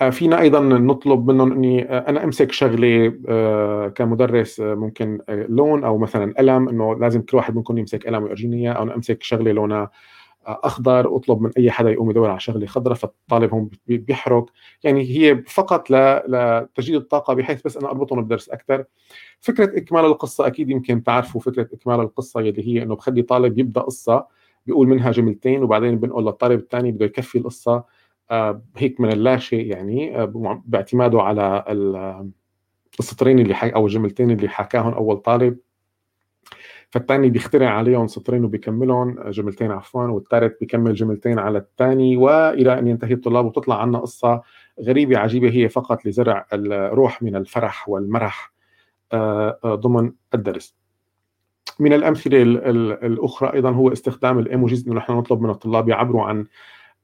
آه، 0.00 0.10
فينا 0.10 0.40
أيضا 0.40 0.60
نطلب 0.60 1.30
منهم 1.30 1.52
إني 1.52 1.90
آه، 1.90 1.98
أنا 2.08 2.24
أمسك 2.24 2.52
شغله 2.52 3.14
آه، 3.28 3.88
كمدرس 3.88 4.60
ممكن 4.60 5.20
لون 5.28 5.84
أو 5.84 5.98
مثلا 5.98 6.34
قلم 6.38 6.68
إنه 6.68 6.94
لازم 6.94 7.22
كل 7.22 7.36
واحد 7.36 7.56
منكم 7.56 7.78
يمسك 7.78 8.06
قلم 8.06 8.22
ويرجيني 8.22 8.56
اياه 8.56 8.72
أو 8.72 8.82
أنا 8.82 8.94
أمسك 8.94 9.22
شغله 9.22 9.52
لونها 9.52 9.90
أخضر 10.46 11.16
أطلب 11.16 11.40
من 11.42 11.50
أي 11.58 11.70
حدا 11.70 11.90
يقوم 11.90 12.10
يدور 12.10 12.30
على 12.30 12.40
شغلة 12.40 12.66
خضراء 12.66 12.96
فالطالب 12.96 13.54
هون 13.54 13.70
بيحرق 13.86 14.46
يعني 14.84 15.02
هي 15.02 15.42
فقط 15.46 15.90
لتجديد 15.90 16.94
الطاقة 16.94 17.34
بحيث 17.34 17.62
بس 17.62 17.76
أنا 17.76 17.88
أربطهم 17.88 18.24
بدرس 18.24 18.48
أكثر 18.48 18.84
فكرة 19.40 19.78
إكمال 19.78 20.04
القصة 20.04 20.46
أكيد 20.46 20.70
يمكن 20.70 21.02
تعرفوا 21.02 21.40
فكرة 21.40 21.68
إكمال 21.72 22.00
القصة 22.00 22.40
يلي 22.40 22.68
هي 22.68 22.82
إنه 22.82 22.94
بخلي 22.94 23.22
طالب 23.22 23.58
يبدأ 23.58 23.80
قصة 23.80 24.26
بيقول 24.66 24.88
منها 24.88 25.10
جملتين 25.10 25.62
وبعدين 25.62 25.98
بنقول 25.98 26.26
للطالب 26.26 26.58
الثاني 26.60 26.92
بده 26.92 27.06
يكفي 27.06 27.38
القصة. 27.38 27.84
آه، 28.30 28.62
هيك 28.76 29.00
من 29.00 29.12
اللا 29.12 29.38
شيء 29.38 29.66
يعني. 29.66 30.18
آه، 30.22 30.62
باعتماده 30.66 31.22
على 31.22 31.64
السطرين 33.00 33.38
اللي 33.38 33.54
حك 33.54 33.72
أو 33.72 33.86
الجملتين 33.86 34.30
اللي 34.30 34.48
حكاهم 34.48 34.92
أول 34.92 35.16
طالب. 35.16 35.58
فالثاني 36.96 37.30
بيخترع 37.30 37.70
عليهم 37.70 38.06
سطرين 38.06 38.44
وبيكملهم 38.44 39.18
آه، 39.18 39.30
جملتين 39.30 39.70
عفوا 39.70 40.02
والثالث 40.02 40.58
بيكمل 40.60 40.94
جملتين 40.94 41.38
على 41.38 41.58
الثاني 41.58 42.16
وإلى 42.16 42.78
أن 42.78 42.86
ينتهي 42.86 43.12
الطلاب 43.12 43.44
وتطلع 43.44 43.82
عنا 43.82 43.98
قصة 43.98 44.42
غريبة 44.82 45.18
عجيبة 45.18 45.50
هي 45.50 45.68
فقط 45.68 46.06
لزرع 46.06 46.46
الروح 46.52 47.22
من 47.22 47.36
الفرح 47.36 47.88
والمرح 47.88 48.52
ضمن 49.66 50.12
الدرس. 50.34 50.76
من 51.78 51.92
الأمثلة 51.92 52.42
الأخرى 52.42 53.52
أيضا 53.52 53.70
هو 53.70 53.92
استخدام 53.92 54.38
الإيموجيز 54.38 54.86
انه 54.86 54.96
نحن 54.96 55.12
نطلب 55.12 55.40
من 55.40 55.50
الطلاب 55.50 55.88
يعبروا 55.88 56.22
عن 56.22 56.46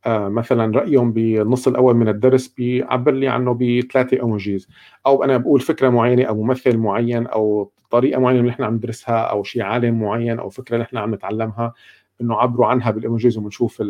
آه، 0.06 0.28
مثلا 0.28 0.78
رأيهم 0.78 1.12
بالنص 1.12 1.68
الأول 1.68 1.94
من 1.94 2.08
الدرس 2.08 2.49
بيعبر 2.49 3.12
لي 3.12 3.28
عنه 3.28 3.54
بثلاثة 3.54 4.16
إيموجيز 4.16 4.68
أو 5.06 5.25
أنا 5.25 5.37
بقول 5.37 5.61
فكرة 5.61 5.88
معينة 5.88 6.25
أو 6.25 6.42
ممثل 6.42 6.76
معين 6.76 7.26
أو 7.26 7.72
طريقة 7.92 8.20
معينة 8.20 8.49
نحن 8.49 8.62
عم 8.62 8.75
ندرسها 8.75 9.20
أو 9.20 9.42
شيء 9.42 9.62
عالم 9.62 10.00
معين 10.00 10.38
أو 10.38 10.49
فكرة 10.49 10.76
نحن 10.78 10.96
عم 10.96 11.14
نتعلمها 11.14 11.72
إنه 12.20 12.37
عبروا 12.37 12.66
عنها 12.66 12.90
بالإيموجيز 12.90 13.38
وبنشوف 13.38 13.82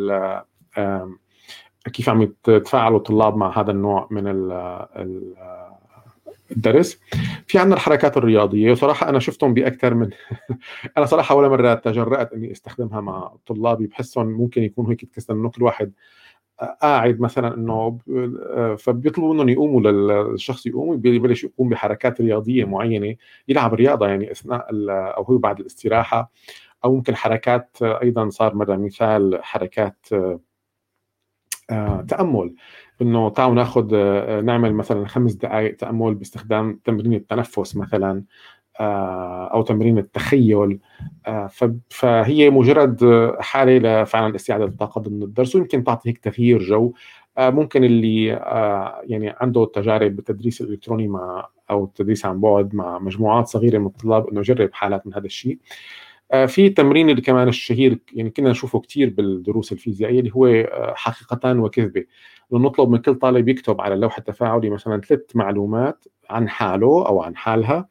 كيف 1.92 2.08
عم 2.08 2.22
يتفاعلوا 2.22 2.98
الطلاب 2.98 3.36
مع 3.36 3.60
هذا 3.60 3.70
النوع 3.70 4.08
من 4.10 4.26
الدرس. 6.50 7.00
في 7.46 7.58
عندنا 7.58 7.74
الحركات 7.74 8.16
الرياضية 8.16 8.70
وصراحة 8.70 9.08
أنا 9.08 9.18
شفتهم 9.18 9.54
بأكثر 9.54 9.94
من 9.94 10.10
أنا 10.96 11.06
صراحة 11.06 11.34
ولا 11.34 11.48
مرة 11.48 11.74
تجرأت 11.74 12.32
إني 12.32 12.52
أستخدمها 12.52 13.00
مع 13.00 13.32
طلابي 13.46 13.86
بحسهم 13.86 14.26
ممكن 14.26 14.62
يكون 14.62 14.86
هيك 14.86 15.04
تكسر 15.04 15.48
كل 15.48 15.62
واحد 15.62 15.92
قاعد 16.60 17.20
مثلا 17.20 17.54
إنه 17.54 17.98
فبيطلبوا 18.78 19.34
منهم 19.34 19.48
يقوموا 19.48 19.80
للشخص 19.80 20.66
يقوم 20.66 21.02
يبلش 21.04 21.44
يقوم 21.44 21.68
بحركات 21.68 22.20
رياضية 22.20 22.64
معينة 22.64 23.16
يلعب 23.48 23.74
رياضة 23.74 24.06
يعني 24.08 24.32
أثناء 24.32 24.66
أو 25.16 25.22
هو 25.22 25.38
بعد 25.38 25.60
الاستراحة 25.60 26.32
أو 26.84 26.94
ممكن 26.94 27.16
حركات 27.16 27.76
أيضا 27.82 28.30
صار 28.30 28.54
مره 28.54 28.76
مثال 28.76 29.38
حركات 29.42 30.06
تأمل 32.08 32.54
إنه 33.02 33.30
تعالوا 33.30 33.54
ناخذ 33.54 33.90
آه، 33.94 34.40
نعمل 34.40 34.74
مثلا 34.74 35.06
خمس 35.06 35.32
دقائق 35.32 35.76
تأمل 35.76 36.14
باستخدام 36.14 36.80
تمرين 36.84 37.14
التنفس 37.14 37.76
مثلا. 37.76 38.10
آه، 38.12 38.22
أو 38.80 39.62
تمرين 39.62 39.98
التخيل. 39.98 40.78
آه، 41.26 41.50
فهي 41.90 42.50
مجرد 42.50 43.00
حالة 43.40 44.02
لفعلا 44.02 44.36
استعادة 44.36 44.64
الطاقه 44.64 45.00
ضمن 45.00 45.22
الدرس 45.22 45.56
ويمكن 45.56 45.84
تعطي 45.84 46.08
هيك 46.08 46.18
تغيير 46.18 46.58
جو. 46.58 46.92
ممكن 47.38 47.84
اللي 47.84 48.26
يعني 49.04 49.34
عنده 49.40 49.64
تجارب 49.74 50.16
بالتدريس 50.16 50.60
الإلكتروني 50.60 51.08
مع 51.08 51.48
أو 51.70 51.84
التدريس 51.84 52.26
عن 52.26 52.40
بعد 52.40 52.74
مع 52.74 52.98
مجموعات 52.98 53.46
صغيرة 53.48 53.78
من 53.78 53.86
الطلاب 53.86 54.28
إنه 54.28 54.40
يجرب 54.40 54.70
حالات 54.72 55.06
من 55.06 55.14
هذا 55.14 55.26
الشيء. 55.26 55.58
في 56.46 56.68
تمرين 56.68 57.10
اللي 57.10 57.20
كمان 57.20 57.48
الشهير 57.48 57.98
يعني 58.12 58.30
كنا 58.30 58.50
نشوفه 58.50 58.80
كثير 58.80 59.10
بالدروس 59.10 59.72
الفيزيائية 59.72 60.20
اللي 60.20 60.30
هو 60.34 60.66
حقيقتان 60.94 61.58
وكذبة. 61.58 62.04
نطلب 62.52 62.88
من 62.90 62.98
كل 62.98 63.14
طالب 63.14 63.48
يكتب 63.48 63.80
على 63.80 63.94
اللوحه 63.94 64.18
التفاعلي 64.18 64.70
مثلا 64.70 65.00
ثلاث 65.00 65.20
معلومات 65.34 66.04
عن 66.30 66.48
حاله 66.48 67.06
أو 67.06 67.22
عن 67.22 67.36
حالها. 67.36 67.88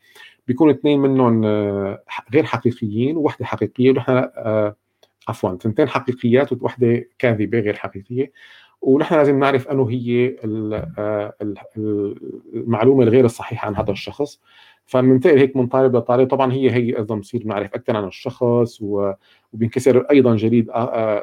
بيكون 0.51 0.69
اثنين 0.69 0.99
منهم 0.99 1.45
آه، 1.45 2.03
غير 2.33 2.43
حقيقيين 2.43 3.17
وواحده 3.17 3.45
حقيقية 3.45 3.91
ونحن 3.91 4.11
آه، 4.35 4.75
عفوا 5.27 5.55
ثنتين 5.55 5.89
حقيقيات 5.89 6.53
وواحده 6.53 7.09
كاذبة 7.19 7.59
غير 7.59 7.75
حقيقية. 7.75 8.31
ونحن 8.81 9.15
لازم 9.15 9.39
نعرف 9.39 9.67
أنه 9.67 9.89
هي 9.89 10.35
آه، 10.97 11.33
المعلومة 12.55 13.03
الغير 13.03 13.25
الصحيحة 13.25 13.67
عن 13.67 13.75
هذا 13.75 13.91
الشخص. 13.91 14.41
فبننتقل 14.85 15.37
هيك 15.37 15.55
من 15.55 15.67
طالب 15.67 15.95
لطالب 15.95 16.29
طبعا 16.29 16.53
هي 16.53 16.71
هي 16.71 16.97
أيضا 16.97 17.15
بصير 17.15 17.43
نعرف 17.45 17.73
أكثر 17.73 17.97
عن 17.97 18.07
الشخص 18.07 18.81
وبينكسر 18.81 19.99
أيضا 20.11 20.35
جليد 20.35 20.71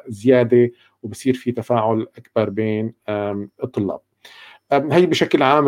زيادة 0.09 0.71
وبصير 1.03 1.35
في 1.35 1.53
تفاعل 1.53 2.07
أكبر 2.19 2.51
بين 2.51 2.95
الطلاب. 3.65 4.01
هي 4.73 5.07
بشكل 5.07 5.43
عام 5.43 5.65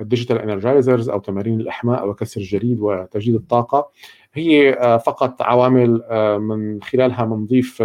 ال 0.00 0.05
digital 0.05 0.38
energizers 0.38 1.08
أو 1.08 1.18
تمارين 1.18 1.60
الإحماء 1.60 2.08
وكسر 2.08 2.40
الجليد 2.40 2.80
وتجديد 2.80 3.34
الطاقة 3.34 3.90
هي 4.34 4.78
فقط 5.06 5.42
عوامل 5.42 6.02
من 6.40 6.82
خلالها 6.82 7.24
بنضيف 7.24 7.82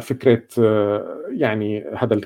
فكرة 0.00 0.42
يعني 1.28 1.84
هذا 1.96 2.20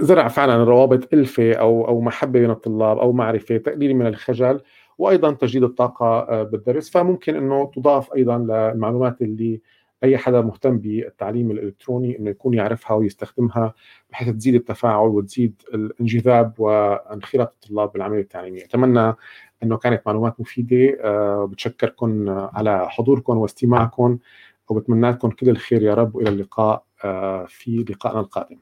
زرع 0.00 0.28
فعلا 0.28 0.64
روابط 0.64 1.14
ألفة 1.14 1.52
أو 1.52 1.88
أو 1.88 2.00
محبة 2.00 2.40
بين 2.40 2.50
الطلاب 2.50 2.98
أو 2.98 3.12
معرفة 3.12 3.56
تقليل 3.56 3.96
من 3.96 4.06
الخجل 4.06 4.60
وأيضا 4.98 5.32
تجديد 5.32 5.62
الطاقة 5.62 6.42
بالدرس 6.42 6.90
فممكن 6.90 7.36
إنه 7.36 7.70
تضاف 7.74 8.14
أيضا 8.14 8.38
للمعلومات 8.38 9.22
اللي 9.22 9.60
أي 10.04 10.18
حدا 10.18 10.40
مهتم 10.40 10.78
بالتعليم 10.78 11.50
الإلكتروني 11.50 12.18
إنه 12.18 12.30
يكون 12.30 12.54
يعرفها 12.54 12.96
ويستخدمها 12.96 13.74
بحيث 14.10 14.28
تزيد 14.28 14.54
التفاعل 14.54 15.08
وتزيد 15.08 15.62
الانجذاب 15.74 16.54
وانخراط 16.60 17.54
الطلاب 17.64 17.92
بالعملية 17.92 18.20
التعليميه 18.20 18.64
أتمنى 18.64 19.14
إنه 19.62 19.76
كانت 19.76 20.02
معلومات 20.06 20.40
مفيدة 20.40 20.98
آه، 21.04 21.44
بتشكركم 21.44 22.28
على 22.28 22.90
حضوركم 22.90 23.36
واستماعكم 23.38 24.18
وبتمنى 24.68 25.10
لكم 25.10 25.30
كل 25.30 25.48
الخير 25.48 25.82
يا 25.82 25.94
رب 25.94 26.14
وإلى 26.14 26.28
اللقاء 26.28 26.84
آه، 27.04 27.46
في 27.48 27.84
لقائنا 27.90 28.20
القادم. 28.20 28.56